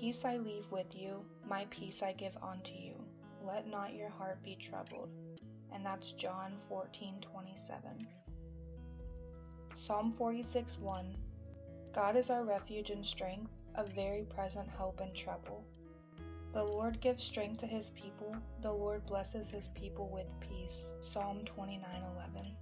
Peace 0.00 0.24
I 0.24 0.38
leave 0.38 0.68
with 0.72 0.96
you, 0.96 1.24
my 1.48 1.66
peace 1.70 2.02
I 2.02 2.14
give 2.14 2.36
unto 2.42 2.74
you. 2.74 2.96
Let 3.46 3.68
not 3.68 3.94
your 3.94 4.08
heart 4.08 4.42
be 4.42 4.56
troubled. 4.56 5.08
And 5.72 5.86
that's 5.86 6.12
John 6.12 6.54
14 6.68 7.20
27. 7.20 8.08
Psalm 9.76 10.10
46 10.10 10.78
1 10.80 11.16
God 11.94 12.16
is 12.16 12.28
our 12.28 12.42
refuge 12.42 12.90
and 12.90 13.06
strength, 13.06 13.52
a 13.76 13.84
very 13.84 14.24
present 14.24 14.68
help 14.68 15.00
in 15.00 15.14
trouble. 15.14 15.64
The 16.52 16.64
Lord 16.64 17.00
gives 17.00 17.22
strength 17.22 17.60
to 17.60 17.66
his 17.68 17.90
people, 17.90 18.34
the 18.62 18.72
Lord 18.72 19.06
blesses 19.06 19.48
his 19.48 19.68
people 19.76 20.08
with 20.08 20.26
peace. 20.40 20.92
Psalm 21.02 21.44
29 21.44 21.88
11. 22.16 22.56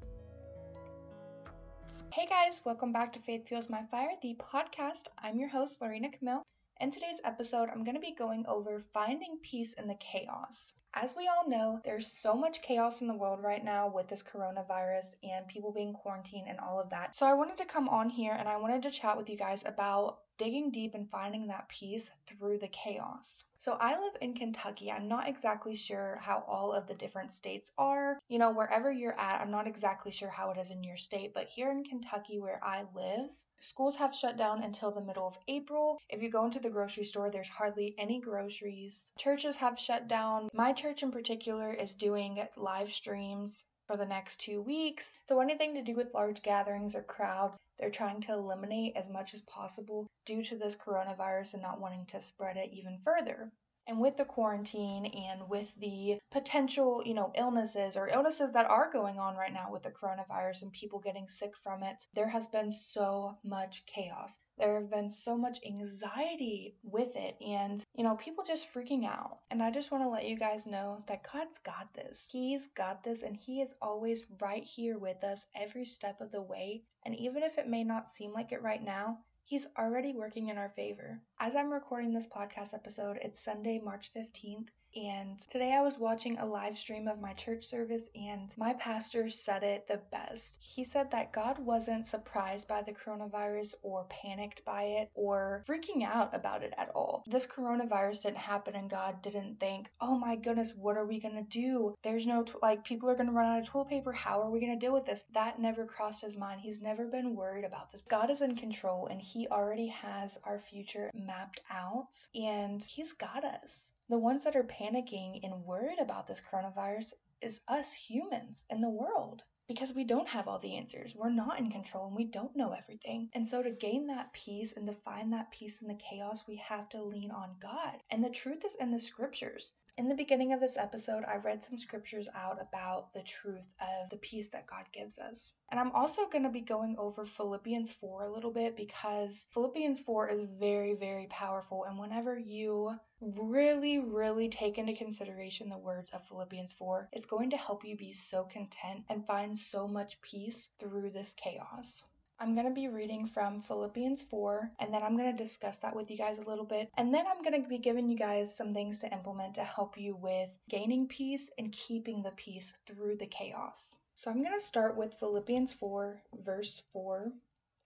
Hey 2.13 2.27
guys, 2.27 2.61
welcome 2.67 2.93
back 2.93 3.15
to 3.15 3.21
Faith 3.21 3.49
Fuels 3.49 3.71
My 3.71 3.85
Fire, 3.91 4.13
the 4.21 4.37
podcast. 4.39 5.05
I'm 5.17 5.41
your 5.41 5.49
host, 5.49 5.81
Lorena 5.81 6.11
Camille. 6.11 6.43
In 6.81 6.91
today's 6.91 7.21
episode, 7.23 7.69
I'm 7.69 7.85
going 7.85 7.95
to 7.95 8.01
be 8.01 8.15
going 8.15 8.47
over 8.47 8.81
finding 8.81 9.39
peace 9.43 9.75
in 9.75 9.87
the 9.87 9.95
chaos. 9.95 10.73
As 10.95 11.15
we 11.17 11.29
all 11.29 11.49
know, 11.49 11.81
there's 11.85 12.07
so 12.07 12.35
much 12.35 12.61
chaos 12.63 13.01
in 13.01 13.07
the 13.07 13.15
world 13.15 13.43
right 13.43 13.65
now 13.65 13.89
with 13.89 14.09
this 14.09 14.23
coronavirus 14.23 15.15
and 15.23 15.47
people 15.47 15.73
being 15.73 15.93
quarantined 15.93 16.49
and 16.49 16.61
all 16.61 16.81
of 16.81 16.91
that. 16.91 17.17
So 17.17 17.25
I 17.25 17.35
wanted 17.35 17.59
to 17.59 17.65
come 17.65 17.89
on 17.89 18.11
here 18.11 18.33
and 18.33 18.49
I 18.49 18.57
wanted 18.57 18.83
to 18.83 18.91
chat 18.91 19.17
with 19.17 19.31
you 19.31 19.37
guys 19.37 19.63
about 19.65 20.19
digging 20.39 20.71
deep 20.71 20.95
and 20.95 21.11
finding 21.11 21.47
that 21.47 21.69
peace 21.69 22.11
through 22.27 22.59
the 22.59 22.69
chaos. 22.69 23.45
So 23.59 23.77
I 23.81 23.99
live 23.99 24.17
in 24.21 24.35
Kentucky. 24.35 24.91
I'm 24.91 25.07
not 25.07 25.29
exactly 25.29 25.77
sure 25.77 26.19
how 26.21 26.43
all 26.49 26.73
of 26.73 26.87
the 26.87 26.95
different 26.95 27.33
states 27.33 27.71
are. 27.79 28.19
You 28.29 28.39
know, 28.39 28.51
wherever 28.51 28.91
you're 28.91 29.19
at, 29.19 29.41
I'm 29.41 29.53
not 29.53 29.69
exactly 29.69 30.11
sure 30.11 30.31
how 30.31 30.51
it 30.51 30.59
is 30.59 30.71
in 30.71 30.83
your 30.83 30.97
state, 30.97 31.33
but 31.33 31.47
here 31.47 31.71
in 31.71 31.85
Kentucky 31.85 32.41
where 32.41 32.59
I 32.63 32.85
live, 32.95 33.31
schools 33.61 33.95
have 33.97 34.15
shut 34.15 34.37
down 34.37 34.65
until 34.65 34.91
the 34.91 35.01
middle 35.01 35.29
of 35.29 35.39
April. 35.47 36.01
If 36.09 36.23
you 36.23 36.29
go 36.29 36.45
into 36.45 36.59
the 36.59 36.71
grocery 36.71 37.05
store, 37.05 37.31
there's 37.31 37.49
hardly 37.49 37.95
any 37.97 38.21
groceries. 38.21 39.09
Churches 39.17 39.55
have 39.57 39.79
shut 39.79 40.09
down. 40.09 40.49
My 40.53 40.73
church 40.73 41.05
in 41.05 41.13
particular 41.13 41.73
is 41.73 41.95
doing 41.95 42.45
live 42.57 42.93
streams 42.93 43.65
for 43.93 43.99
the 43.99 44.07
next 44.07 44.41
two 44.41 44.63
weeks. 44.63 45.19
So, 45.29 45.41
anything 45.41 45.75
to 45.75 45.83
do 45.83 45.95
with 45.95 46.15
large 46.15 46.41
gatherings 46.41 46.95
or 46.95 47.03
crowds, 47.03 47.59
they're 47.79 47.91
trying 47.91 48.23
to 48.23 48.33
eliminate 48.33 48.97
as 48.97 49.11
much 49.11 49.35
as 49.35 49.43
possible 49.43 50.07
due 50.25 50.43
to 50.45 50.57
this 50.57 50.75
coronavirus 50.75 51.53
and 51.53 51.63
not 51.63 51.79
wanting 51.79 52.07
to 52.07 52.21
spread 52.23 52.57
it 52.57 52.73
even 52.73 53.03
further. 53.05 53.53
And 53.87 53.99
with 53.99 54.17
the 54.17 54.25
quarantine 54.25 55.07
and 55.07 55.49
with 55.49 55.75
the 55.77 56.21
potential, 56.31 57.03
you 57.05 57.15
know, 57.15 57.33
illnesses 57.35 57.97
or 57.97 58.09
illnesses 58.09 58.53
that 58.53 58.71
are 58.71 58.91
going 58.91 59.19
on 59.19 59.37
right 59.37 59.53
now 59.53 59.73
with 59.73 59.83
the 59.83 59.91
coronavirus 59.91 60.63
and 60.63 60.73
people 60.73 61.01
getting 61.01 61.29
sick 61.29 61.57
from 61.57 61.83
it, 61.83 61.97
there 62.15 62.29
has 62.29 62.47
been 62.47 62.71
so 62.71 63.39
much 63.43 63.85
chaos. 63.87 64.39
There 64.57 64.81
have 64.81 64.91
been 64.91 65.11
so 65.11 65.37
much 65.37 65.59
anxiety 65.67 66.77
with 66.85 67.17
it 67.17 67.37
and, 67.41 67.85
you 67.95 68.05
know, 68.05 68.15
people 68.17 68.45
just 68.45 68.73
freaking 68.73 69.05
out. 69.05 69.41
And 69.51 69.63
I 69.63 69.71
just 69.71 69.91
want 69.91 70.05
to 70.05 70.11
let 70.11 70.29
you 70.29 70.37
guys 70.37 70.67
know 70.67 71.03
that 71.09 71.27
God's 71.33 71.59
got 71.59 71.93
this. 71.95 72.25
He's 72.31 72.69
got 72.69 73.03
this 73.03 73.23
and 73.23 73.37
He 73.37 73.63
is 73.63 73.75
always 73.83 74.27
right 74.41 74.63
here 74.63 74.99
with 74.99 75.25
us 75.25 75.45
every 75.57 75.87
step 75.87 76.21
of 76.21 76.31
the 76.31 76.43
way. 76.43 76.85
And 77.05 77.17
even 77.17 77.43
if 77.43 77.59
it 77.59 77.69
may 77.69 77.83
not 77.83 78.15
seem 78.15 78.33
like 78.33 78.53
it 78.53 78.63
right 78.63 78.83
now, 78.83 79.19
He's 79.45 79.67
already 79.77 80.15
working 80.15 80.49
in 80.49 80.57
our 80.57 80.71
favor. 80.71 81.21
As 81.45 81.57
I'm 81.57 81.73
recording 81.73 82.13
this 82.13 82.29
podcast 82.29 82.73
episode, 82.73 83.19
it's 83.21 83.43
Sunday, 83.43 83.81
March 83.81 84.15
15th, 84.15 84.69
and 84.95 85.39
today 85.49 85.73
I 85.73 85.81
was 85.81 85.99
watching 85.99 86.39
a 86.39 86.45
live 86.45 86.77
stream 86.77 87.09
of 87.09 87.19
my 87.19 87.33
church 87.33 87.65
service, 87.65 88.11
and 88.15 88.55
my 88.59 88.75
pastor 88.75 89.31
said 89.31 89.63
it 89.63 89.89
the 89.89 90.03
best. 90.11 90.59
He 90.61 90.85
said 90.85 91.11
that 91.13 91.33
God 91.33 91.59
wasn't 91.59 92.07
surprised 92.07 92.69
by 92.69 92.83
the 92.83 92.93
coronavirus 92.93 93.75
or 93.83 94.05
panicked 94.11 94.67
by 94.67 94.83
it 94.83 95.11
or 95.15 95.65
freaking 95.67 96.05
out 96.05 96.35
about 96.35 96.63
it 96.63 96.75
at 96.77 96.91
all. 96.91 97.25
This 97.27 97.47
coronavirus 97.47 98.25
didn't 98.25 98.37
happen, 98.37 98.75
and 98.75 98.91
God 98.91 99.23
didn't 99.23 99.59
think, 99.59 99.89
oh 99.99 100.19
my 100.19 100.37
goodness, 100.37 100.75
what 100.77 100.99
are 100.99 101.07
we 101.07 101.21
gonna 101.21 101.43
do? 101.43 101.95
There's 102.03 102.27
no, 102.27 102.43
t- 102.43 102.53
like, 102.61 102.85
people 102.85 103.09
are 103.09 103.17
gonna 103.17 103.33
run 103.33 103.51
out 103.51 103.61
of 103.61 103.69
toilet 103.69 103.89
paper. 103.89 104.13
How 104.13 104.43
are 104.43 104.51
we 104.51 104.61
gonna 104.61 104.79
deal 104.79 104.93
with 104.93 105.07
this? 105.07 105.25
That 105.33 105.59
never 105.59 105.87
crossed 105.87 106.21
his 106.21 106.37
mind. 106.37 106.61
He's 106.61 106.83
never 106.83 107.07
been 107.07 107.35
worried 107.35 107.65
about 107.65 107.91
this. 107.91 108.03
God 108.03 108.29
is 108.29 108.43
in 108.43 108.57
control, 108.57 109.07
and 109.07 109.23
He 109.23 109.49
already 109.49 109.89
has 109.89 110.39
our 110.45 110.59
future 110.59 111.11
mapped 111.33 111.61
out, 111.71 112.15
and 112.35 112.85
He's 112.85 113.15
got 113.15 113.43
us. 113.43 113.91
The 114.11 114.19
ones 114.19 114.45
that 114.45 114.55
are 114.55 114.65
panicking 114.65 115.41
and 115.43 115.65
worried 115.65 115.99
about 115.99 116.27
this 116.27 116.43
coronavirus 116.43 117.15
is 117.41 117.63
us 117.67 117.95
humans 117.95 118.67
in 118.69 118.81
the 118.81 118.91
world 118.91 119.43
because 119.67 119.95
we 119.95 120.05
don't 120.05 120.29
have 120.29 120.47
all 120.47 120.59
the 120.59 120.77
answers. 120.77 121.15
We're 121.15 121.31
not 121.31 121.59
in 121.59 121.71
control 121.71 122.09
and 122.09 122.17
we 122.17 122.25
don't 122.25 122.55
know 122.55 122.73
everything. 122.73 123.31
And 123.33 123.49
so, 123.49 123.63
to 123.63 123.71
gain 123.71 124.09
that 124.09 124.35
peace 124.35 124.77
and 124.77 124.87
to 124.89 124.93
find 124.93 125.33
that 125.33 125.51
peace 125.51 125.81
in 125.81 125.89
the 125.89 125.95
chaos, 125.95 126.47
we 126.47 126.57
have 126.57 126.91
to 126.91 127.03
lean 127.03 127.31
on 127.31 127.57
God. 127.59 128.03
And 128.11 128.23
the 128.23 128.29
truth 128.29 128.67
is 128.67 128.75
in 128.75 128.91
the 128.91 129.01
scriptures. 129.01 129.73
In 129.99 130.07
the 130.07 130.15
beginning 130.15 130.55
of 130.55 130.61
this 130.61 130.79
episode, 130.79 131.23
I 131.25 131.37
read 131.37 131.63
some 131.63 131.77
scriptures 131.77 132.27
out 132.35 132.59
about 132.63 133.13
the 133.13 133.23
truth 133.23 133.67
of 133.79 134.09
the 134.09 134.17
peace 134.17 134.49
that 134.49 134.67
God 134.67 134.87
gives 134.91 135.19
us. 135.19 135.53
And 135.71 135.79
I'm 135.79 135.93
also 135.93 136.27
going 136.29 136.45
to 136.45 136.49
be 136.49 136.63
going 136.63 136.97
over 136.97 137.27
Philippians 137.27 137.93
4 137.93 138.23
a 138.23 138.33
little 138.33 138.51
bit 138.51 138.75
because 138.75 139.47
Philippians 139.51 140.01
4 140.01 140.31
is 140.31 140.41
very, 140.41 140.95
very 140.95 141.27
powerful. 141.27 141.85
And 141.85 141.99
whenever 141.99 142.39
you 142.39 142.99
really, 143.21 143.99
really 143.99 144.49
take 144.49 144.79
into 144.79 144.95
consideration 144.95 145.69
the 145.69 145.77
words 145.77 146.11
of 146.13 146.27
Philippians 146.27 146.73
4, 146.73 147.11
it's 147.13 147.27
going 147.27 147.51
to 147.51 147.59
help 147.59 147.85
you 147.85 147.95
be 147.95 148.15
so 148.15 148.45
content 148.45 149.05
and 149.11 149.27
find 149.27 149.59
so 149.59 149.87
much 149.87 150.23
peace 150.23 150.71
through 150.79 151.11
this 151.11 151.35
chaos. 151.35 152.03
I'm 152.43 152.57
going 152.57 152.67
to 152.67 152.75
be 152.75 152.89
reading 152.89 153.27
from 153.27 153.61
Philippians 153.61 154.25
4, 154.25 154.73
and 154.81 154.93
then 154.93 155.05
I'm 155.05 155.17
going 155.17 155.31
to 155.31 155.45
discuss 155.45 155.77
that 155.77 155.95
with 155.95 156.11
you 156.11 156.17
guys 156.17 156.39
a 156.39 156.49
little 156.49 156.65
bit. 156.65 156.91
And 156.97 157.15
then 157.15 157.25
I'm 157.25 157.41
going 157.41 157.63
to 157.63 157.69
be 157.69 157.79
giving 157.79 158.09
you 158.09 158.17
guys 158.17 158.53
some 158.53 158.73
things 158.73 158.99
to 158.99 159.13
implement 159.13 159.55
to 159.55 159.63
help 159.63 159.97
you 159.97 160.17
with 160.17 160.51
gaining 160.69 161.07
peace 161.07 161.49
and 161.57 161.71
keeping 161.71 162.21
the 162.21 162.33
peace 162.33 162.73
through 162.85 163.15
the 163.19 163.29
chaos. 163.29 163.95
So 164.17 164.29
I'm 164.29 164.43
going 164.43 164.59
to 164.59 164.67
start 164.67 164.97
with 164.97 165.15
Philippians 165.15 165.75
4, 165.75 166.21
verse 166.41 166.83
4, 166.93 167.33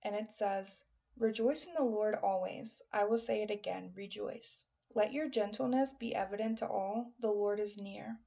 and 0.04 0.14
it 0.14 0.32
says, 0.32 0.86
Rejoice 1.18 1.66
in 1.66 1.74
the 1.74 1.84
Lord 1.84 2.14
always. 2.14 2.80
I 2.94 3.04
will 3.04 3.18
say 3.18 3.42
it 3.42 3.50
again, 3.50 3.92
rejoice. 3.94 4.64
Let 4.94 5.12
your 5.12 5.28
gentleness 5.28 5.92
be 5.92 6.14
evident 6.14 6.60
to 6.60 6.66
all, 6.66 7.12
the 7.20 7.30
Lord 7.30 7.60
is 7.60 7.78
near. 7.78 8.18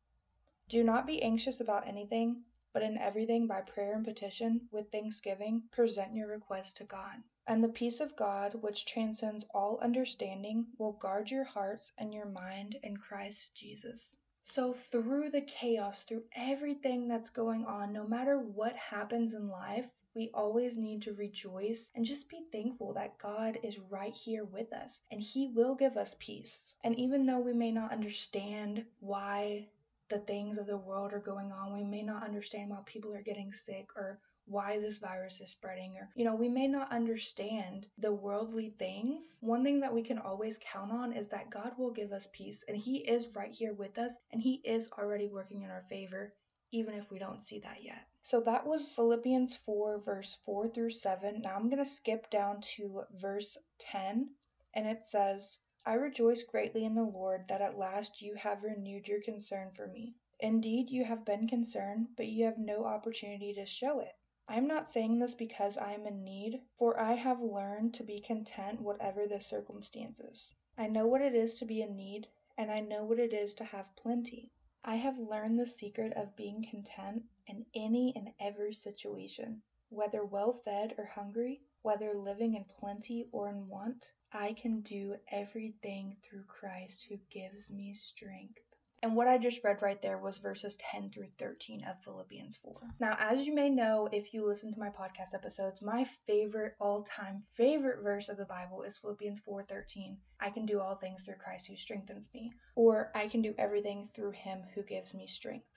Do 0.68 0.84
not 0.84 1.08
be 1.08 1.24
anxious 1.24 1.60
about 1.60 1.88
anything, 1.88 2.44
but 2.74 2.84
in 2.84 2.97
everything 2.97 3.47
by 3.47 3.62
prayer 3.62 3.94
and 3.96 4.06
petition, 4.06 4.68
with 4.72 4.91
thanksgiving, 4.91 5.63
present 5.72 6.16
your 6.16 6.28
requests 6.28 6.74
to 6.74 6.84
God. 6.84 7.24
And 7.47 7.63
the 7.63 7.69
peace 7.69 8.00
of 8.00 8.16
God, 8.16 8.53
which 8.56 8.85
transcends 8.85 9.46
all 9.53 9.80
understanding, 9.80 10.68
will 10.78 10.94
guard 10.94 11.31
your 11.31 11.46
hearts 11.46 11.91
and 11.97 12.13
your 12.13 12.28
mind 12.28 12.78
in 12.84 12.97
Christ 12.97 13.56
Jesus. 13.56 14.16
So, 14.44 14.74
through 14.74 15.30
the 15.30 15.41
chaos, 15.41 16.03
through 16.03 16.25
everything 16.35 17.07
that's 17.07 17.30
going 17.30 17.66
on, 17.66 17.94
no 17.94 18.07
matter 18.07 18.40
what 18.40 18.75
happens 18.75 19.34
in 19.34 19.47
life, 19.47 19.90
we 20.16 20.31
always 20.34 20.75
need 20.75 21.03
to 21.03 21.13
rejoice 21.13 21.91
and 21.94 22.03
just 22.03 22.30
be 22.30 22.44
thankful 22.51 22.94
that 22.94 23.19
God 23.19 23.59
is 23.63 23.80
right 23.80 24.13
here 24.13 24.44
with 24.44 24.74
us 24.74 25.01
and 25.12 25.22
He 25.22 25.47
will 25.47 25.75
give 25.75 25.97
us 25.97 26.16
peace. 26.19 26.74
And 26.84 26.97
even 26.97 27.24
though 27.24 27.40
we 27.40 27.53
may 27.53 27.72
not 27.72 27.91
understand 27.91 28.86
why 29.00 29.69
the 30.09 30.20
things 30.20 30.58
of 30.58 30.68
the 30.68 30.78
world 30.78 31.14
are 31.14 31.20
going 31.20 31.52
on, 31.52 31.74
we 31.74 31.84
may 31.84 32.02
not 32.02 32.24
understand 32.24 32.70
why 32.70 32.80
people 32.86 33.14
are 33.14 33.22
getting 33.22 33.53
sick 33.53 33.90
or 33.96 34.20
why 34.46 34.80
this 34.80 34.97
virus 34.97 35.40
is 35.42 35.52
spreading 35.52 35.96
or 35.96 36.09
you 36.16 36.25
know 36.25 36.34
we 36.34 36.50
may 36.50 36.68
not 36.68 36.92
understand 36.92 37.88
the 38.00 38.12
worldly 38.12 38.74
things. 38.80 39.38
One 39.42 39.64
thing 39.64 39.80
that 39.81 39.94
we 39.94 40.02
can 40.02 40.18
always 40.18 40.59
count 40.59 40.92
on 40.92 41.14
is 41.14 41.28
that 41.28 41.52
god 41.52 41.74
will 41.78 41.92
give 41.92 42.12
us 42.12 42.28
peace 42.34 42.64
and 42.68 42.75
he 42.75 42.98
is 42.98 43.30
right 43.36 43.52
here 43.52 43.74
with 43.74 44.00
us 44.00 44.18
and 44.31 44.42
he 44.42 44.56
is 44.64 44.90
already 44.98 45.28
working 45.28 45.62
in 45.62 45.69
our 45.69 45.84
favor 45.88 46.34
even 46.72 46.96
if 46.96 47.09
we 47.12 47.19
don't 47.19 47.44
see 47.44 47.59
that 47.59 47.84
yet. 47.84 48.08
So 48.24 48.42
that 48.42 48.66
was 48.66 48.88
Philippians 48.96 49.58
4, 49.58 50.02
verse 50.02 50.38
4 50.46 50.68
through 50.69 50.92
7. 50.92 51.42
Now 51.42 51.56
I'm 51.56 51.69
going 51.69 51.84
to 51.84 51.90
skip 51.90 52.30
down 52.30 52.62
to 52.75 53.03
verse 53.12 53.58
10, 53.80 54.30
and 54.75 54.88
it 54.88 55.08
says, 55.08 55.58
I 55.90 55.96
rejoice 55.96 56.44
greatly 56.44 56.86
in 56.86 56.94
the 56.94 57.02
Lord 57.02 57.48
that 57.48 57.63
at 57.63 57.75
last 57.75 58.22
you 58.22 58.36
have 58.36 58.63
renewed 58.63 59.08
your 59.08 59.22
concern 59.22 59.72
for 59.72 59.88
me. 59.88 60.13
Indeed, 60.40 60.92
you 60.92 61.04
have 61.04 61.25
been 61.25 61.48
concerned, 61.48 62.10
but 62.16 62.28
you 62.28 62.46
have 62.46 62.60
no 62.60 62.84
opportunity 62.84 63.56
to 63.56 63.66
show 63.66 64.00
it. 64.00 64.16
I 64.48 64.58
am 64.58 64.68
not 64.68 64.94
saying 64.94 65.18
this 65.18 65.34
because 65.34 65.80
I 65.80 65.94
am 65.94 66.06
in 66.06 66.24
need, 66.24 66.62
for 66.78 67.00
I 67.00 67.13
have 67.16 67.42
learned 67.42 67.96
to 67.96 68.04
be 68.04 68.19
content 68.19 68.80
whatever 68.80 69.25
the 69.25 69.42
circumstances. 69.42 70.54
I 70.78 70.86
know 70.86 71.08
what 71.08 71.24
it 71.24 71.34
is 71.34 71.58
to 71.58 71.66
be 71.66 71.81
in 71.81 71.96
need, 71.96 72.28
and 72.56 72.69
I 72.69 72.81
know 72.81 73.04
what 73.04 73.18
it 73.18 73.34
is 73.34 73.56
to 73.56 73.63
have 73.63 73.96
plenty. 73.96 74.52
I 74.84 74.98
have 74.98 75.18
learned 75.18 75.58
the 75.58 75.66
secret 75.66 76.13
of 76.13 76.36
being 76.36 76.68
content 76.69 77.24
in 77.48 77.66
any 77.74 78.13
and 78.16 78.31
every 78.40 78.75
situation, 78.75 79.63
whether 79.90 80.24
well 80.24 80.62
fed 80.63 80.94
or 81.00 81.06
hungry, 81.06 81.63
whether 81.81 82.14
living 82.14 82.56
in 82.56 82.66
plenty 82.80 83.28
or 83.31 83.50
in 83.50 83.68
want. 83.68 84.12
I 84.31 84.54
can 84.54 84.81
do 84.81 85.16
everything 85.31 86.18
through 86.24 86.44
Christ 86.44 87.06
who 87.10 87.18
gives 87.31 87.70
me 87.70 87.94
strength. 87.94 88.62
And 89.02 89.16
what 89.16 89.30
I 89.30 89.38
just 89.38 89.64
read 89.64 89.81
right 89.81 90.02
there 90.02 90.18
was 90.18 90.40
verses 90.40 90.76
10 90.92 91.12
through 91.12 91.28
13 91.38 91.86
of 91.86 92.04
Philippians 92.04 92.58
4. 92.58 92.81
Now, 93.00 93.16
as 93.18 93.48
you 93.48 93.56
may 93.56 93.70
know, 93.70 94.10
if 94.12 94.34
you 94.34 94.46
listen 94.46 94.74
to 94.74 94.80
my 94.80 94.90
podcast 94.90 95.34
episodes, 95.34 95.81
my 95.81 96.04
favorite 96.28 96.74
all-time 96.81 97.44
favorite 97.56 98.04
verse 98.04 98.28
of 98.28 98.36
the 98.36 98.46
Bible 98.46 98.84
is 98.84 98.98
Philippians 98.98 99.40
4:13. 99.40 100.18
I 100.42 100.50
can 100.50 100.66
do 100.66 100.82
all 100.82 100.96
things 100.96 101.24
through 101.24 101.38
Christ 101.38 101.68
who 101.68 101.78
strengthens 101.78 102.28
me, 102.34 102.52
or 102.75 103.10
I 103.16 103.30
can 103.30 103.42
do 103.42 103.56
everything 103.58 104.10
through 104.14 104.32
him 104.32 104.64
who 104.75 104.84
gives 104.84 105.14
me 105.14 105.28
strength. 105.28 105.69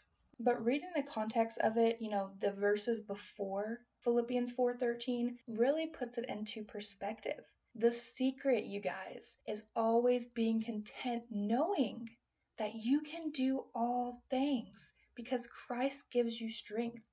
But 0.44 0.64
reading 0.64 0.90
the 0.96 1.04
context 1.04 1.58
of 1.58 1.76
it, 1.76 2.02
you 2.02 2.10
know, 2.10 2.32
the 2.40 2.50
verses 2.50 3.00
before 3.00 3.86
Philippians 4.00 4.50
4:13 4.52 5.38
really 5.46 5.86
puts 5.86 6.18
it 6.18 6.24
into 6.28 6.64
perspective. 6.64 7.44
The 7.76 7.92
secret, 7.92 8.64
you 8.64 8.80
guys, 8.80 9.38
is 9.46 9.62
always 9.76 10.26
being 10.26 10.60
content 10.64 11.30
knowing 11.30 12.10
that 12.56 12.74
you 12.74 13.02
can 13.02 13.30
do 13.30 13.66
all 13.72 14.24
things 14.30 14.92
because 15.14 15.46
Christ 15.46 16.10
gives 16.10 16.40
you 16.40 16.48
strength. 16.48 17.04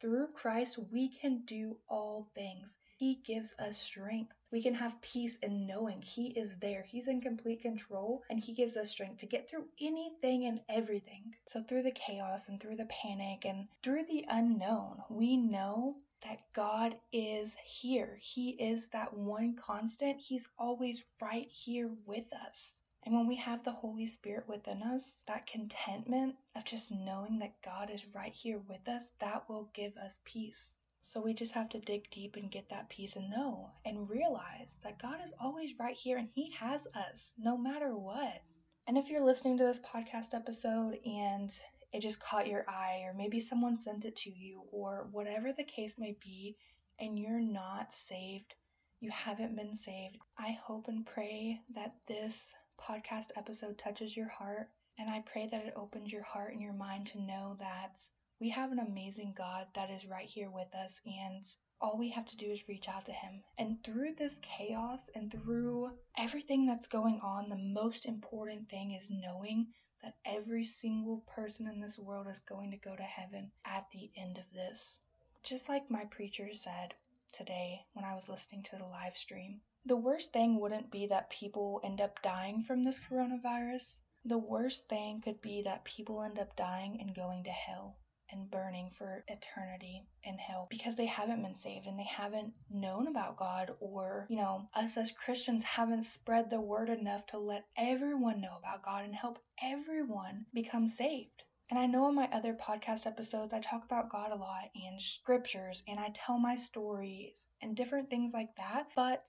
Through 0.00 0.28
Christ, 0.28 0.78
we 0.78 1.10
can 1.10 1.44
do 1.44 1.78
all 1.90 2.30
things. 2.34 2.78
He 2.96 3.16
gives 3.16 3.54
us 3.58 3.76
strength. 3.76 4.34
We 4.50 4.62
can 4.62 4.74
have 4.74 5.02
peace 5.02 5.36
in 5.36 5.66
knowing 5.66 6.00
He 6.00 6.28
is 6.28 6.56
there. 6.58 6.82
He's 6.82 7.08
in 7.08 7.20
complete 7.20 7.60
control 7.60 8.22
and 8.30 8.40
He 8.40 8.54
gives 8.54 8.78
us 8.78 8.90
strength 8.90 9.18
to 9.18 9.26
get 9.26 9.48
through 9.48 9.68
anything 9.78 10.46
and 10.46 10.62
everything. 10.70 11.34
So, 11.48 11.60
through 11.60 11.82
the 11.82 11.90
chaos 11.90 12.48
and 12.48 12.58
through 12.58 12.76
the 12.76 12.86
panic 12.86 13.44
and 13.44 13.68
through 13.82 14.04
the 14.04 14.24
unknown, 14.28 15.02
we 15.10 15.36
know 15.36 15.98
that 16.22 16.52
God 16.52 16.98
is 17.12 17.56
here. 17.56 18.18
He 18.22 18.50
is 18.50 18.88
that 18.88 19.12
one 19.12 19.54
constant. 19.54 20.18
He's 20.18 20.48
always 20.58 21.04
right 21.20 21.48
here 21.48 21.90
with 22.06 22.32
us. 22.32 22.80
And 23.04 23.14
when 23.14 23.26
we 23.26 23.36
have 23.36 23.62
the 23.62 23.72
Holy 23.72 24.06
Spirit 24.06 24.48
within 24.48 24.82
us, 24.82 25.14
that 25.26 25.46
contentment 25.46 26.36
of 26.56 26.64
just 26.64 26.90
knowing 26.90 27.38
that 27.38 27.62
God 27.62 27.90
is 27.90 28.04
right 28.14 28.32
here 28.32 28.58
with 28.58 28.88
us, 28.88 29.10
that 29.20 29.48
will 29.48 29.70
give 29.72 29.96
us 29.96 30.20
peace. 30.24 30.76
So 31.08 31.22
we 31.22 31.32
just 31.32 31.54
have 31.54 31.70
to 31.70 31.80
dig 31.80 32.10
deep 32.10 32.36
and 32.36 32.50
get 32.50 32.68
that 32.68 32.90
peace 32.90 33.16
and 33.16 33.30
know 33.30 33.70
and 33.86 34.10
realize 34.10 34.76
that 34.82 35.00
God 35.00 35.24
is 35.24 35.32
always 35.40 35.78
right 35.80 35.96
here 35.96 36.18
and 36.18 36.28
He 36.34 36.50
has 36.60 36.86
us 36.94 37.32
no 37.38 37.56
matter 37.56 37.96
what. 37.96 38.42
And 38.86 38.98
if 38.98 39.08
you're 39.08 39.24
listening 39.24 39.56
to 39.56 39.64
this 39.64 39.80
podcast 39.80 40.34
episode 40.34 40.98
and 41.06 41.50
it 41.94 42.00
just 42.00 42.20
caught 42.20 42.46
your 42.46 42.68
eye, 42.68 43.04
or 43.06 43.14
maybe 43.14 43.40
someone 43.40 43.80
sent 43.80 44.04
it 44.04 44.16
to 44.16 44.30
you, 44.30 44.64
or 44.70 45.08
whatever 45.10 45.50
the 45.50 45.64
case 45.64 45.94
may 45.98 46.14
be, 46.22 46.58
and 47.00 47.18
you're 47.18 47.40
not 47.40 47.94
saved, 47.94 48.54
you 49.00 49.10
haven't 49.10 49.56
been 49.56 49.76
saved, 49.76 50.18
I 50.38 50.58
hope 50.62 50.88
and 50.88 51.06
pray 51.06 51.58
that 51.74 51.94
this 52.06 52.54
podcast 52.78 53.28
episode 53.34 53.78
touches 53.78 54.14
your 54.14 54.28
heart. 54.28 54.68
And 54.98 55.08
I 55.08 55.24
pray 55.24 55.48
that 55.50 55.64
it 55.64 55.72
opens 55.74 56.12
your 56.12 56.24
heart 56.24 56.52
and 56.52 56.60
your 56.60 56.74
mind 56.74 57.06
to 57.08 57.20
know 57.22 57.56
that 57.60 57.98
we 58.40 58.50
have 58.50 58.70
an 58.70 58.78
amazing 58.78 59.34
God 59.36 59.66
that 59.74 59.90
is 59.90 60.06
right 60.06 60.28
here 60.28 60.48
with 60.48 60.72
us, 60.72 61.00
and 61.04 61.44
all 61.80 61.98
we 61.98 62.10
have 62.10 62.26
to 62.26 62.36
do 62.36 62.46
is 62.46 62.68
reach 62.68 62.88
out 62.88 63.04
to 63.06 63.12
Him. 63.12 63.42
And 63.58 63.82
through 63.82 64.14
this 64.14 64.38
chaos 64.42 65.10
and 65.16 65.28
through 65.28 65.90
everything 66.16 66.64
that's 66.64 66.86
going 66.86 67.18
on, 67.20 67.48
the 67.48 67.56
most 67.56 68.06
important 68.06 68.68
thing 68.68 68.92
is 68.92 69.10
knowing 69.10 69.74
that 70.04 70.14
every 70.24 70.64
single 70.64 71.24
person 71.26 71.66
in 71.66 71.80
this 71.80 71.98
world 71.98 72.28
is 72.28 72.38
going 72.38 72.70
to 72.70 72.76
go 72.76 72.94
to 72.94 73.02
heaven 73.02 73.50
at 73.64 73.90
the 73.90 74.08
end 74.16 74.38
of 74.38 74.44
this. 74.52 75.00
Just 75.42 75.68
like 75.68 75.90
my 75.90 76.04
preacher 76.04 76.54
said 76.54 76.94
today 77.32 77.84
when 77.94 78.04
I 78.04 78.14
was 78.14 78.28
listening 78.28 78.62
to 78.62 78.76
the 78.76 78.84
live 78.84 79.16
stream, 79.16 79.60
the 79.84 79.96
worst 79.96 80.32
thing 80.32 80.60
wouldn't 80.60 80.92
be 80.92 81.08
that 81.08 81.30
people 81.30 81.80
end 81.82 82.00
up 82.00 82.22
dying 82.22 82.62
from 82.62 82.84
this 82.84 83.00
coronavirus. 83.00 84.00
The 84.24 84.38
worst 84.38 84.88
thing 84.88 85.22
could 85.22 85.40
be 85.40 85.62
that 85.62 85.84
people 85.84 86.22
end 86.22 86.38
up 86.38 86.54
dying 86.54 87.00
and 87.00 87.12
going 87.12 87.42
to 87.42 87.50
hell 87.50 87.96
and 88.30 88.50
burning 88.50 88.90
for 88.98 89.24
eternity 89.28 90.06
in 90.24 90.38
hell 90.38 90.66
because 90.70 90.96
they 90.96 91.06
haven't 91.06 91.42
been 91.42 91.56
saved 91.56 91.86
and 91.86 91.98
they 91.98 92.04
haven't 92.04 92.52
known 92.70 93.06
about 93.06 93.36
God 93.36 93.74
or, 93.80 94.26
you 94.28 94.36
know, 94.36 94.68
us 94.74 94.96
as 94.96 95.12
Christians 95.12 95.64
haven't 95.64 96.04
spread 96.04 96.50
the 96.50 96.60
word 96.60 96.88
enough 96.88 97.26
to 97.28 97.38
let 97.38 97.66
everyone 97.76 98.40
know 98.40 98.56
about 98.58 98.82
God 98.82 99.04
and 99.04 99.14
help 99.14 99.38
everyone 99.62 100.46
become 100.52 100.88
saved. 100.88 101.42
And 101.70 101.78
I 101.78 101.86
know 101.86 102.08
in 102.08 102.14
my 102.14 102.28
other 102.32 102.54
podcast 102.54 103.06
episodes, 103.06 103.52
I 103.52 103.60
talk 103.60 103.84
about 103.84 104.10
God 104.10 104.32
a 104.32 104.36
lot 104.36 104.70
and 104.74 105.00
scriptures 105.02 105.82
and 105.86 106.00
I 106.00 106.10
tell 106.14 106.38
my 106.38 106.56
stories 106.56 107.46
and 107.60 107.76
different 107.76 108.08
things 108.08 108.32
like 108.32 108.56
that. 108.56 108.88
But 108.96 109.24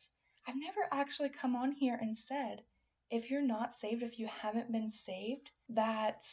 I've 0.47 0.55
never 0.55 0.87
actually 0.91 1.29
come 1.29 1.55
on 1.55 1.73
here 1.73 1.97
and 1.99 2.17
said, 2.17 2.63
if 3.11 3.29
you're 3.29 3.41
not 3.41 3.75
saved, 3.75 4.03
if 4.03 4.19
you 4.19 4.27
haven't 4.27 4.71
been 4.71 4.91
saved, 4.91 5.49
that 5.69 6.23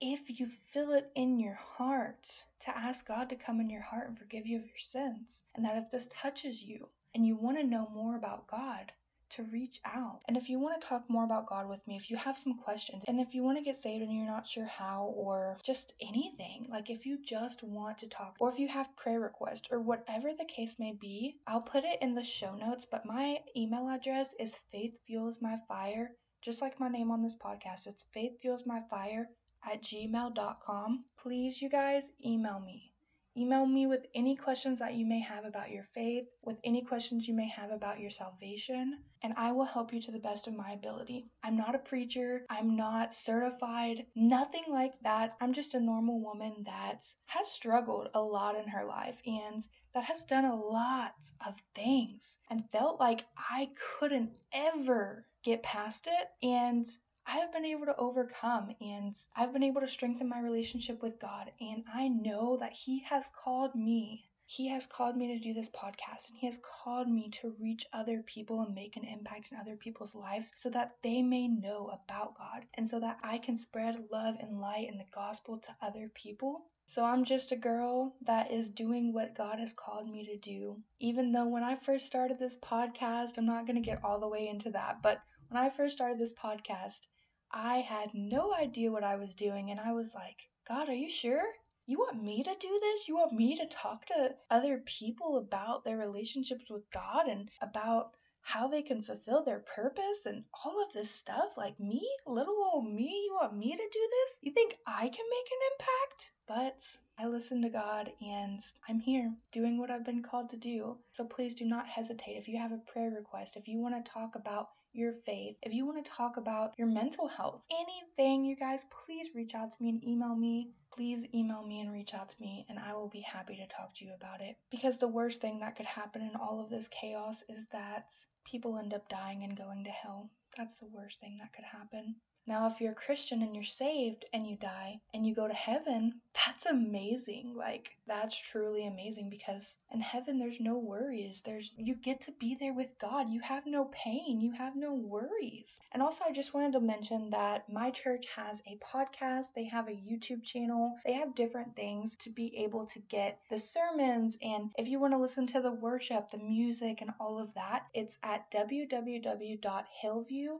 if 0.00 0.38
you 0.38 0.46
feel 0.46 0.92
it 0.92 1.10
in 1.14 1.40
your 1.40 1.54
heart 1.54 2.44
to 2.60 2.76
ask 2.76 3.06
God 3.06 3.30
to 3.30 3.36
come 3.36 3.60
in 3.60 3.70
your 3.70 3.82
heart 3.82 4.08
and 4.08 4.18
forgive 4.18 4.46
you 4.46 4.58
of 4.58 4.66
your 4.66 4.76
sins, 4.76 5.42
and 5.54 5.64
that 5.64 5.76
if 5.76 5.90
this 5.90 6.08
touches 6.12 6.62
you 6.62 6.88
and 7.14 7.26
you 7.26 7.36
want 7.36 7.58
to 7.58 7.64
know 7.64 7.88
more 7.94 8.16
about 8.16 8.46
God, 8.46 8.92
to 9.28 9.42
reach 9.44 9.80
out. 9.84 10.20
And 10.28 10.36
if 10.36 10.48
you 10.48 10.58
want 10.60 10.80
to 10.80 10.86
talk 10.86 11.08
more 11.08 11.24
about 11.24 11.46
God 11.46 11.68
with 11.68 11.84
me, 11.86 11.96
if 11.96 12.10
you 12.10 12.16
have 12.16 12.38
some 12.38 12.58
questions, 12.58 13.02
and 13.08 13.20
if 13.20 13.34
you 13.34 13.42
want 13.42 13.58
to 13.58 13.64
get 13.64 13.76
saved 13.76 14.02
and 14.02 14.12
you're 14.12 14.26
not 14.26 14.46
sure 14.46 14.66
how, 14.66 15.12
or 15.16 15.58
just 15.64 15.94
anything, 16.00 16.68
like 16.70 16.90
if 16.90 17.06
you 17.06 17.18
just 17.22 17.62
want 17.62 17.98
to 17.98 18.08
talk, 18.08 18.36
or 18.38 18.50
if 18.50 18.58
you 18.58 18.68
have 18.68 18.94
prayer 18.96 19.20
requests, 19.20 19.68
or 19.70 19.80
whatever 19.80 20.32
the 20.32 20.44
case 20.44 20.78
may 20.78 20.92
be, 20.92 21.38
I'll 21.46 21.60
put 21.60 21.84
it 21.84 21.98
in 22.02 22.14
the 22.14 22.22
show 22.22 22.54
notes. 22.54 22.86
But 22.88 23.04
my 23.04 23.40
email 23.56 23.88
address 23.88 24.34
is 24.38 24.60
faithfuelsmyfire, 24.72 26.08
just 26.42 26.62
like 26.62 26.78
my 26.78 26.88
name 26.88 27.10
on 27.10 27.20
this 27.20 27.36
podcast. 27.36 27.86
It's 27.86 28.04
faithfuelsmyfire 28.14 29.26
at 29.64 29.82
gmail.com. 29.82 31.04
Please, 31.18 31.60
you 31.60 31.68
guys, 31.68 32.12
email 32.24 32.60
me. 32.60 32.92
Email 33.38 33.66
me 33.66 33.86
with 33.86 34.06
any 34.14 34.34
questions 34.34 34.78
that 34.78 34.94
you 34.94 35.04
may 35.04 35.20
have 35.20 35.44
about 35.44 35.70
your 35.70 35.82
faith, 35.82 36.26
with 36.42 36.56
any 36.64 36.80
questions 36.80 37.28
you 37.28 37.34
may 37.34 37.46
have 37.48 37.70
about 37.70 38.00
your 38.00 38.08
salvation, 38.08 38.98
and 39.20 39.34
I 39.36 39.52
will 39.52 39.66
help 39.66 39.92
you 39.92 40.00
to 40.00 40.10
the 40.10 40.18
best 40.18 40.46
of 40.46 40.54
my 40.54 40.72
ability. 40.72 41.28
I'm 41.42 41.54
not 41.54 41.74
a 41.74 41.78
preacher, 41.78 42.46
I'm 42.48 42.76
not 42.76 43.12
certified, 43.12 44.06
nothing 44.14 44.64
like 44.68 44.98
that. 45.00 45.36
I'm 45.38 45.52
just 45.52 45.74
a 45.74 45.80
normal 45.80 46.18
woman 46.20 46.62
that 46.64 47.04
has 47.26 47.52
struggled 47.52 48.08
a 48.14 48.22
lot 48.22 48.56
in 48.56 48.68
her 48.68 48.86
life 48.86 49.20
and 49.26 49.62
that 49.92 50.04
has 50.04 50.24
done 50.24 50.46
a 50.46 50.54
lot 50.54 51.14
of 51.46 51.60
things 51.74 52.38
and 52.48 52.70
felt 52.70 52.98
like 52.98 53.26
I 53.36 53.68
couldn't 53.98 54.30
ever 54.50 55.26
get 55.42 55.62
past 55.62 56.06
it. 56.06 56.28
And 56.42 56.86
I 57.28 57.38
have 57.38 57.52
been 57.52 57.64
able 57.64 57.86
to 57.86 57.96
overcome 57.96 58.74
and 58.80 59.16
I've 59.34 59.52
been 59.52 59.64
able 59.64 59.80
to 59.80 59.88
strengthen 59.88 60.28
my 60.28 60.38
relationship 60.38 61.02
with 61.02 61.18
God. 61.18 61.50
And 61.60 61.84
I 61.92 62.06
know 62.08 62.56
that 62.58 62.72
He 62.72 63.00
has 63.00 63.28
called 63.34 63.74
me. 63.74 64.30
He 64.46 64.68
has 64.68 64.86
called 64.86 65.16
me 65.16 65.26
to 65.28 65.38
do 65.40 65.52
this 65.52 65.68
podcast 65.68 66.30
and 66.30 66.38
He 66.38 66.46
has 66.46 66.58
called 66.62 67.08
me 67.08 67.30
to 67.40 67.54
reach 67.58 67.84
other 67.92 68.22
people 68.22 68.60
and 68.62 68.74
make 68.74 68.96
an 68.96 69.04
impact 69.04 69.50
in 69.50 69.58
other 69.58 69.76
people's 69.76 70.14
lives 70.14 70.52
so 70.56 70.70
that 70.70 70.96
they 71.02 71.20
may 71.20 71.48
know 71.48 71.88
about 71.88 72.38
God 72.38 72.64
and 72.74 72.88
so 72.88 73.00
that 73.00 73.18
I 73.24 73.38
can 73.38 73.58
spread 73.58 74.08
love 74.12 74.36
and 74.40 74.60
light 74.60 74.88
and 74.88 75.00
the 75.00 75.04
gospel 75.12 75.58
to 75.58 75.76
other 75.82 76.10
people. 76.14 76.70
So 76.86 77.04
I'm 77.04 77.24
just 77.24 77.50
a 77.50 77.56
girl 77.56 78.14
that 78.22 78.52
is 78.52 78.70
doing 78.70 79.12
what 79.12 79.34
God 79.34 79.58
has 79.58 79.72
called 79.72 80.08
me 80.08 80.24
to 80.26 80.36
do. 80.36 80.80
Even 81.00 81.32
though 81.32 81.48
when 81.48 81.64
I 81.64 81.74
first 81.74 82.06
started 82.06 82.38
this 82.38 82.56
podcast, 82.58 83.36
I'm 83.36 83.46
not 83.46 83.66
going 83.66 83.82
to 83.82 83.86
get 83.86 84.04
all 84.04 84.20
the 84.20 84.28
way 84.28 84.46
into 84.46 84.70
that, 84.70 85.02
but 85.02 85.20
when 85.48 85.62
I 85.62 85.70
first 85.70 85.96
started 85.96 86.18
this 86.18 86.34
podcast, 86.34 87.06
I 87.52 87.78
had 87.78 88.14
no 88.14 88.52
idea 88.54 88.90
what 88.90 89.04
I 89.04 89.16
was 89.16 89.34
doing, 89.34 89.70
and 89.70 89.80
I 89.80 89.92
was 89.92 90.14
like, 90.14 90.48
God, 90.68 90.88
are 90.88 90.94
you 90.94 91.08
sure? 91.08 91.44
You 91.86 91.98
want 91.98 92.22
me 92.22 92.42
to 92.42 92.56
do 92.60 92.78
this? 92.80 93.06
You 93.06 93.16
want 93.16 93.32
me 93.32 93.56
to 93.56 93.66
talk 93.66 94.06
to 94.06 94.34
other 94.50 94.78
people 94.78 95.36
about 95.36 95.84
their 95.84 95.96
relationships 95.96 96.68
with 96.68 96.90
God 96.90 97.28
and 97.28 97.48
about 97.62 98.16
how 98.40 98.68
they 98.68 98.82
can 98.82 99.02
fulfill 99.02 99.44
their 99.44 99.60
purpose 99.60 100.26
and 100.26 100.44
all 100.64 100.82
of 100.82 100.92
this 100.92 101.10
stuff? 101.10 101.56
Like 101.56 101.78
me? 101.80 102.08
Little 102.26 102.56
old 102.72 102.92
me? 102.92 103.26
You 103.26 103.34
want 103.40 103.56
me 103.56 103.70
to 103.70 103.88
do 103.92 104.08
this? 104.10 104.38
You 104.42 104.52
think 104.52 104.76
I 104.86 105.08
can 105.08 105.26
make 105.30 105.50
an 105.52 105.68
impact? 105.72 106.32
But 106.46 106.98
I 107.18 107.26
listen 107.26 107.62
to 107.62 107.68
God 107.68 108.10
and 108.20 108.60
I'm 108.88 109.00
here 109.00 109.32
doing 109.52 109.78
what 109.78 109.90
I've 109.90 110.04
been 110.04 110.22
called 110.22 110.50
to 110.50 110.56
do. 110.56 110.98
So 111.12 111.24
please 111.24 111.54
do 111.54 111.64
not 111.64 111.88
hesitate. 111.88 112.36
If 112.36 112.48
you 112.48 112.58
have 112.58 112.72
a 112.72 112.78
prayer 112.92 113.10
request, 113.10 113.56
if 113.56 113.66
you 113.68 113.78
want 113.78 114.04
to 114.04 114.12
talk 114.12 114.34
about 114.34 114.68
your 114.96 115.12
faith, 115.12 115.56
if 115.62 115.72
you 115.72 115.86
want 115.86 116.04
to 116.04 116.10
talk 116.10 116.36
about 116.36 116.72
your 116.78 116.88
mental 116.88 117.28
health, 117.28 117.62
anything, 117.70 118.44
you 118.44 118.56
guys, 118.56 118.86
please 119.04 119.30
reach 119.34 119.54
out 119.54 119.72
to 119.72 119.82
me 119.82 119.90
and 119.90 120.04
email 120.04 120.34
me. 120.34 120.70
Please 120.94 121.26
email 121.34 121.62
me 121.62 121.80
and 121.80 121.92
reach 121.92 122.14
out 122.14 122.30
to 122.30 122.40
me, 122.40 122.64
and 122.70 122.78
I 122.78 122.94
will 122.94 123.08
be 123.08 123.20
happy 123.20 123.56
to 123.56 123.66
talk 123.66 123.94
to 123.96 124.04
you 124.04 124.14
about 124.14 124.40
it. 124.40 124.56
Because 124.70 124.96
the 124.96 125.08
worst 125.08 125.42
thing 125.42 125.60
that 125.60 125.76
could 125.76 125.86
happen 125.86 126.22
in 126.22 126.36
all 126.36 126.60
of 126.60 126.70
this 126.70 126.88
chaos 126.88 127.44
is 127.48 127.66
that 127.72 128.14
people 128.46 128.78
end 128.78 128.94
up 128.94 129.08
dying 129.08 129.44
and 129.44 129.56
going 129.56 129.84
to 129.84 129.90
hell. 129.90 130.30
That's 130.56 130.78
the 130.78 130.88
worst 130.88 131.20
thing 131.20 131.38
that 131.40 131.52
could 131.52 131.64
happen. 131.64 132.16
Now, 132.48 132.68
if 132.68 132.80
you're 132.80 132.92
a 132.92 132.94
Christian 132.94 133.42
and 133.42 133.54
you're 133.54 133.64
saved 133.64 134.24
and 134.32 134.46
you 134.46 134.56
die 134.56 135.00
and 135.12 135.26
you 135.26 135.34
go 135.34 135.48
to 135.48 135.54
heaven, 135.54 136.20
that's 136.46 136.66
amazing. 136.66 137.54
Like, 137.56 137.96
that's 138.06 138.36
truly 138.36 138.86
amazing 138.86 139.30
because 139.30 139.74
in 139.90 140.00
heaven 140.00 140.38
there's 140.38 140.60
no 140.60 140.78
worries. 140.78 141.42
There's 141.44 141.72
you 141.76 141.94
get 141.94 142.20
to 142.22 142.32
be 142.32 142.54
there 142.54 142.72
with 142.72 142.98
God. 143.00 143.30
You 143.30 143.40
have 143.40 143.66
no 143.66 143.86
pain. 143.86 144.40
You 144.40 144.52
have 144.52 144.76
no 144.76 144.94
worries. 144.94 145.80
And 145.92 146.02
also 146.02 146.24
I 146.24 146.32
just 146.32 146.54
wanted 146.54 146.72
to 146.72 146.80
mention 146.80 147.30
that 147.30 147.68
my 147.68 147.90
church 147.90 148.26
has 148.36 148.62
a 148.66 148.78
podcast, 148.78 149.54
they 149.54 149.64
have 149.64 149.88
a 149.88 149.92
YouTube 149.92 150.44
channel, 150.44 150.96
they 151.04 151.14
have 151.14 151.34
different 151.34 151.74
things 151.74 152.16
to 152.16 152.30
be 152.30 152.58
able 152.58 152.86
to 152.86 152.98
get 153.00 153.40
the 153.50 153.58
sermons 153.58 154.38
and 154.42 154.70
if 154.78 154.88
you 154.88 155.00
want 155.00 155.14
to 155.14 155.18
listen 155.18 155.46
to 155.48 155.60
the 155.60 155.72
worship, 155.72 156.30
the 156.30 156.38
music 156.38 157.00
and 157.00 157.10
all 157.18 157.40
of 157.40 157.54
that, 157.54 157.86
it's 157.94 158.18
at 158.22 158.50
www.hillvue 158.50 159.68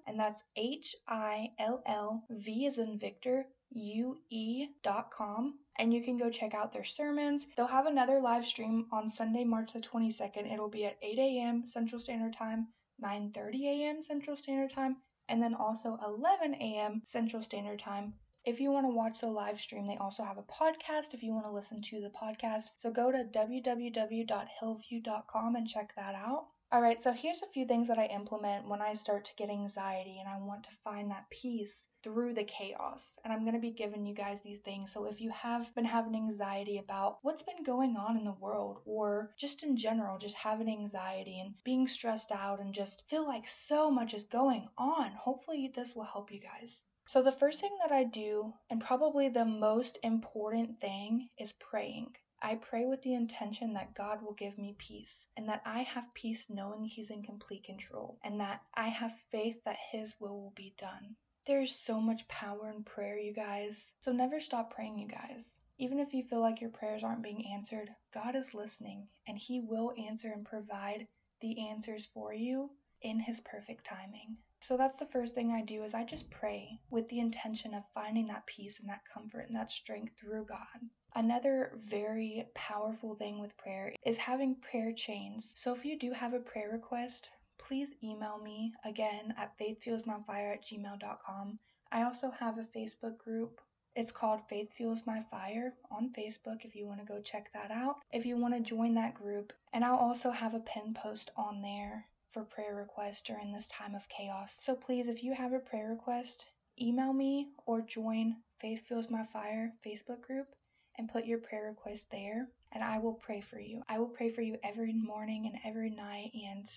and 0.06 0.18
that's 0.18 0.42
H 0.56 0.96
I 1.06 1.52
L 1.58 1.75
L 1.84 2.24
V 2.30 2.66
is 2.66 2.78
in 2.78 2.98
Victor 2.98 3.46
ue.com 3.70 5.58
and 5.76 5.92
you 5.92 6.02
can 6.02 6.16
go 6.16 6.30
check 6.30 6.54
out 6.54 6.72
their 6.72 6.84
sermons. 6.84 7.46
They'll 7.56 7.66
have 7.66 7.86
another 7.86 8.20
live 8.20 8.46
stream 8.46 8.86
on 8.92 9.10
Sunday, 9.10 9.42
March 9.44 9.72
the 9.72 9.80
22nd. 9.80 10.52
It'll 10.52 10.70
be 10.70 10.86
at 10.86 10.96
8 11.02 11.18
a.m. 11.18 11.66
Central 11.66 12.00
Standard 12.00 12.34
Time, 12.34 12.68
9:30 13.02 13.64
a.m. 13.64 14.00
Central 14.02 14.36
Standard 14.36 14.70
Time, 14.70 15.02
and 15.28 15.42
then 15.42 15.54
also 15.54 15.98
11 16.02 16.54
a.m. 16.54 17.02
Central 17.04 17.42
Standard 17.42 17.80
Time. 17.80 18.14
If 18.44 18.60
you 18.60 18.70
want 18.70 18.86
to 18.86 18.94
watch 18.94 19.20
the 19.20 19.28
live 19.28 19.60
stream, 19.60 19.88
they 19.88 19.96
also 19.96 20.22
have 20.22 20.38
a 20.38 20.44
podcast 20.44 21.12
if 21.12 21.24
you 21.24 21.32
want 21.32 21.46
to 21.46 21.50
listen 21.50 21.82
to 21.82 22.00
the 22.00 22.10
podcast. 22.10 22.70
So 22.78 22.92
go 22.92 23.10
to 23.10 23.24
www.hillvue.com 23.24 25.56
and 25.56 25.68
check 25.68 25.92
that 25.96 26.14
out. 26.14 26.46
All 26.72 26.80
right, 26.82 27.00
so 27.00 27.12
here's 27.12 27.44
a 27.44 27.46
few 27.46 27.64
things 27.64 27.86
that 27.86 27.98
I 27.98 28.06
implement 28.06 28.66
when 28.66 28.82
I 28.82 28.94
start 28.94 29.26
to 29.26 29.34
get 29.36 29.50
anxiety 29.50 30.18
and 30.18 30.28
I 30.28 30.36
want 30.38 30.64
to 30.64 30.76
find 30.82 31.12
that 31.12 31.30
peace 31.30 31.88
through 32.02 32.34
the 32.34 32.42
chaos. 32.42 33.16
And 33.22 33.32
I'm 33.32 33.42
going 33.42 33.54
to 33.54 33.60
be 33.60 33.70
giving 33.70 34.04
you 34.04 34.14
guys 34.14 34.42
these 34.42 34.58
things. 34.58 34.90
So 34.90 35.04
if 35.04 35.20
you 35.20 35.30
have 35.30 35.72
been 35.76 35.84
having 35.84 36.16
anxiety 36.16 36.78
about 36.78 37.18
what's 37.22 37.44
been 37.44 37.62
going 37.62 37.96
on 37.96 38.16
in 38.16 38.24
the 38.24 38.32
world 38.32 38.82
or 38.84 39.32
just 39.38 39.62
in 39.62 39.76
general, 39.76 40.18
just 40.18 40.34
having 40.34 40.68
anxiety 40.68 41.38
and 41.38 41.54
being 41.62 41.86
stressed 41.86 42.32
out 42.32 42.58
and 42.58 42.74
just 42.74 43.08
feel 43.08 43.24
like 43.24 43.46
so 43.46 43.88
much 43.88 44.12
is 44.12 44.24
going 44.24 44.68
on, 44.76 45.12
hopefully 45.12 45.70
this 45.72 45.94
will 45.94 46.02
help 46.02 46.32
you 46.32 46.40
guys. 46.40 46.84
So, 47.06 47.22
the 47.22 47.30
first 47.30 47.60
thing 47.60 47.78
that 47.80 47.92
I 47.92 48.02
do, 48.02 48.52
and 48.70 48.80
probably 48.80 49.28
the 49.28 49.44
most 49.44 50.00
important 50.02 50.80
thing, 50.80 51.28
is 51.38 51.52
praying. 51.52 52.16
I 52.42 52.56
pray 52.56 52.84
with 52.84 53.00
the 53.00 53.14
intention 53.14 53.72
that 53.72 53.94
God 53.94 54.20
will 54.20 54.34
give 54.34 54.58
me 54.58 54.74
peace 54.76 55.26
and 55.36 55.48
that 55.48 55.62
I 55.64 55.84
have 55.84 56.12
peace 56.12 56.50
knowing 56.50 56.84
He's 56.84 57.10
in 57.10 57.22
complete 57.22 57.64
control 57.64 58.18
and 58.22 58.40
that 58.40 58.62
I 58.74 58.88
have 58.88 59.18
faith 59.30 59.64
that 59.64 59.78
His 59.90 60.14
will 60.20 60.40
will 60.40 60.50
be 60.50 60.74
done. 60.76 61.16
There 61.46 61.62
is 61.62 61.74
so 61.74 62.00
much 62.00 62.28
power 62.28 62.68
in 62.68 62.84
prayer, 62.84 63.18
you 63.18 63.32
guys. 63.32 63.94
So 64.00 64.12
never 64.12 64.38
stop 64.38 64.74
praying, 64.74 64.98
you 64.98 65.08
guys. 65.08 65.56
Even 65.78 65.98
if 65.98 66.12
you 66.12 66.24
feel 66.24 66.40
like 66.40 66.60
your 66.60 66.70
prayers 66.70 67.02
aren't 67.02 67.22
being 67.22 67.46
answered, 67.52 67.94
God 68.12 68.36
is 68.36 68.52
listening 68.52 69.08
and 69.26 69.38
He 69.38 69.60
will 69.60 69.94
answer 69.96 70.30
and 70.30 70.44
provide 70.44 71.08
the 71.40 71.68
answers 71.68 72.04
for 72.06 72.34
you 72.34 72.70
in 73.00 73.18
His 73.18 73.40
perfect 73.40 73.86
timing. 73.86 74.36
So 74.60 74.76
that's 74.76 74.98
the 74.98 75.06
first 75.06 75.34
thing 75.34 75.52
I 75.52 75.62
do 75.62 75.84
is 75.84 75.94
I 75.94 76.04
just 76.04 76.28
pray 76.30 76.80
with 76.90 77.08
the 77.08 77.20
intention 77.20 77.74
of 77.74 77.88
finding 77.94 78.26
that 78.26 78.46
peace 78.46 78.80
and 78.80 78.88
that 78.88 79.04
comfort 79.04 79.46
and 79.46 79.54
that 79.54 79.70
strength 79.70 80.18
through 80.18 80.46
God. 80.46 80.90
Another 81.16 81.72
very 81.76 82.46
powerful 82.52 83.14
thing 83.14 83.38
with 83.38 83.56
prayer 83.56 83.94
is 84.04 84.18
having 84.18 84.54
prayer 84.54 84.92
chains. 84.92 85.54
So 85.56 85.72
if 85.72 85.82
you 85.82 85.98
do 85.98 86.12
have 86.12 86.34
a 86.34 86.40
prayer 86.40 86.68
request, 86.70 87.30
please 87.56 87.94
email 88.04 88.36
me 88.38 88.74
again 88.84 89.32
at 89.38 89.56
faithfuelsmyfire 89.58 90.52
at 90.52 90.62
gmail.com. 90.62 91.58
I 91.90 92.02
also 92.02 92.30
have 92.32 92.58
a 92.58 92.64
Facebook 92.78 93.16
group. 93.16 93.62
It's 93.94 94.12
called 94.12 94.46
Faith 94.46 94.74
Fuels 94.74 95.06
My 95.06 95.22
Fire 95.30 95.72
on 95.90 96.12
Facebook 96.12 96.66
if 96.66 96.76
you 96.76 96.86
want 96.86 97.00
to 97.00 97.06
go 97.06 97.22
check 97.22 97.50
that 97.54 97.70
out. 97.70 97.96
If 98.12 98.26
you 98.26 98.36
want 98.36 98.52
to 98.52 98.60
join 98.60 98.92
that 98.96 99.14
group, 99.14 99.54
and 99.72 99.86
I'll 99.86 99.96
also 99.96 100.30
have 100.30 100.52
a 100.52 100.60
pin 100.60 100.92
post 100.92 101.30
on 101.34 101.62
there 101.62 102.06
for 102.28 102.44
prayer 102.44 102.74
requests 102.74 103.22
during 103.22 103.54
this 103.54 103.68
time 103.68 103.94
of 103.94 104.06
chaos. 104.10 104.54
So 104.60 104.74
please, 104.74 105.08
if 105.08 105.24
you 105.24 105.32
have 105.32 105.54
a 105.54 105.60
prayer 105.60 105.88
request, 105.88 106.44
email 106.78 107.14
me 107.14 107.52
or 107.64 107.80
join 107.80 108.36
Faith 108.60 108.86
Fuels 108.86 109.08
My 109.08 109.24
Fire 109.24 109.72
Facebook 109.82 110.20
group 110.20 110.48
and 110.98 111.08
put 111.08 111.26
your 111.26 111.38
prayer 111.38 111.66
request 111.68 112.10
there, 112.10 112.48
and 112.72 112.82
I 112.82 112.98
will 112.98 113.14
pray 113.14 113.40
for 113.40 113.58
you. 113.58 113.82
I 113.88 113.98
will 113.98 114.08
pray 114.08 114.30
for 114.30 114.42
you 114.42 114.58
every 114.62 114.92
morning 114.92 115.46
and 115.46 115.58
every 115.64 115.90
night 115.90 116.32
and 116.34 116.68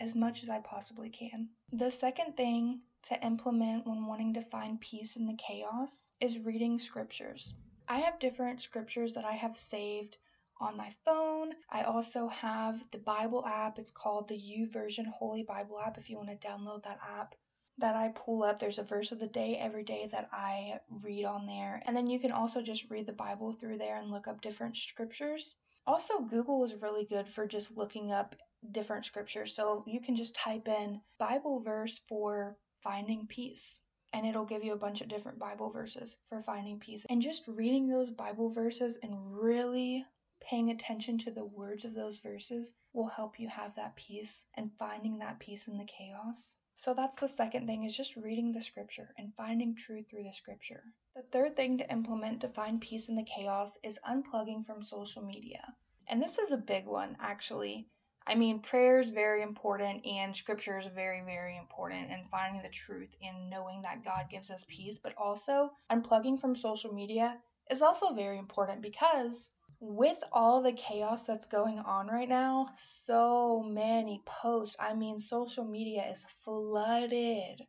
as 0.00 0.14
much 0.14 0.42
as 0.42 0.48
I 0.48 0.60
possibly 0.60 1.10
can. 1.10 1.48
The 1.72 1.90
second 1.90 2.36
thing 2.36 2.80
to 3.04 3.24
implement 3.24 3.86
when 3.86 4.06
wanting 4.06 4.34
to 4.34 4.42
find 4.42 4.80
peace 4.80 5.16
in 5.16 5.26
the 5.26 5.36
chaos 5.36 6.10
is 6.20 6.44
reading 6.44 6.78
scriptures. 6.78 7.54
I 7.86 7.98
have 7.98 8.18
different 8.18 8.62
scriptures 8.62 9.12
that 9.14 9.24
I 9.24 9.32
have 9.32 9.56
saved 9.56 10.16
on 10.60 10.76
my 10.76 10.90
phone. 11.04 11.52
I 11.68 11.82
also 11.82 12.28
have 12.28 12.80
the 12.90 12.98
Bible 12.98 13.44
app. 13.44 13.78
It's 13.78 13.90
called 13.90 14.28
the 14.28 14.38
YouVersion 14.38 15.06
Holy 15.06 15.42
Bible 15.42 15.80
app 15.80 15.98
if 15.98 16.08
you 16.08 16.16
want 16.16 16.30
to 16.30 16.48
download 16.48 16.84
that 16.84 17.00
app 17.06 17.34
that 17.78 17.96
I 17.96 18.08
pull 18.08 18.44
up. 18.44 18.58
There's 18.58 18.78
a 18.78 18.84
verse 18.84 19.12
of 19.12 19.18
the 19.18 19.26
day 19.26 19.56
every 19.56 19.82
day 19.82 20.08
that 20.12 20.28
I 20.32 20.80
read 21.02 21.24
on 21.24 21.46
there. 21.46 21.82
And 21.86 21.96
then 21.96 22.06
you 22.06 22.20
can 22.20 22.32
also 22.32 22.62
just 22.62 22.90
read 22.90 23.06
the 23.06 23.12
Bible 23.12 23.52
through 23.52 23.78
there 23.78 23.96
and 23.96 24.10
look 24.10 24.28
up 24.28 24.40
different 24.40 24.76
scriptures. 24.76 25.56
Also, 25.86 26.20
Google 26.20 26.64
is 26.64 26.80
really 26.80 27.04
good 27.04 27.28
for 27.28 27.46
just 27.46 27.76
looking 27.76 28.12
up 28.12 28.36
different 28.70 29.04
scriptures. 29.04 29.54
So 29.54 29.84
you 29.86 30.00
can 30.00 30.16
just 30.16 30.36
type 30.36 30.68
in 30.68 31.00
Bible 31.18 31.60
verse 31.60 31.98
for 31.98 32.56
finding 32.82 33.26
peace. 33.26 33.78
And 34.12 34.24
it'll 34.24 34.44
give 34.44 34.62
you 34.62 34.72
a 34.72 34.78
bunch 34.78 35.00
of 35.00 35.08
different 35.08 35.40
Bible 35.40 35.70
verses 35.70 36.16
for 36.28 36.40
finding 36.40 36.78
peace. 36.78 37.04
And 37.10 37.20
just 37.20 37.48
reading 37.48 37.88
those 37.88 38.12
Bible 38.12 38.48
verses 38.50 38.98
and 39.02 39.36
really 39.36 40.04
paying 40.40 40.70
attention 40.70 41.18
to 41.18 41.32
the 41.32 41.44
words 41.44 41.84
of 41.84 41.94
those 41.94 42.20
verses 42.20 42.72
will 42.92 43.08
help 43.08 43.40
you 43.40 43.48
have 43.48 43.74
that 43.74 43.96
peace 43.96 44.44
and 44.54 44.70
finding 44.78 45.18
that 45.18 45.40
peace 45.40 45.66
in 45.66 45.78
the 45.78 45.84
chaos. 45.84 46.54
So 46.76 46.92
that's 46.92 47.20
the 47.20 47.28
second 47.28 47.66
thing 47.66 47.84
is 47.84 47.96
just 47.96 48.16
reading 48.16 48.52
the 48.52 48.60
scripture 48.60 49.14
and 49.16 49.34
finding 49.36 49.76
truth 49.76 50.10
through 50.10 50.24
the 50.24 50.32
scripture. 50.32 50.82
The 51.14 51.22
third 51.22 51.56
thing 51.56 51.78
to 51.78 51.90
implement 51.90 52.40
to 52.40 52.48
find 52.48 52.80
peace 52.80 53.08
in 53.08 53.14
the 53.14 53.22
chaos 53.22 53.78
is 53.82 54.00
unplugging 54.04 54.66
from 54.66 54.82
social 54.82 55.22
media. 55.22 55.74
And 56.08 56.20
this 56.20 56.38
is 56.38 56.50
a 56.50 56.56
big 56.56 56.86
one 56.86 57.16
actually. 57.20 57.88
I 58.26 58.34
mean, 58.34 58.60
prayer 58.60 59.00
is 59.00 59.10
very 59.10 59.42
important 59.42 60.04
and 60.04 60.34
scripture 60.34 60.78
is 60.78 60.86
very, 60.86 61.20
very 61.20 61.56
important 61.56 62.10
and 62.10 62.28
finding 62.28 62.62
the 62.62 62.68
truth 62.70 63.14
and 63.22 63.48
knowing 63.50 63.82
that 63.82 64.04
God 64.04 64.28
gives 64.30 64.50
us 64.50 64.64
peace, 64.66 64.98
but 64.98 65.14
also 65.16 65.72
unplugging 65.90 66.40
from 66.40 66.56
social 66.56 66.92
media 66.92 67.40
is 67.70 67.82
also 67.82 68.14
very 68.14 68.38
important 68.38 68.82
because 68.82 69.50
with 69.86 70.22
all 70.32 70.62
the 70.62 70.72
chaos 70.72 71.22
that's 71.24 71.46
going 71.46 71.78
on 71.78 72.06
right 72.06 72.28
now, 72.28 72.70
so 72.78 73.62
many 73.62 74.22
posts. 74.24 74.76
I 74.80 74.94
mean, 74.94 75.20
social 75.20 75.64
media 75.64 76.10
is 76.10 76.24
flooded, 76.40 77.66